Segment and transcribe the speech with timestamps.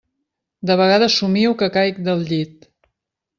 [0.69, 2.67] De vegades somio que caic del llit.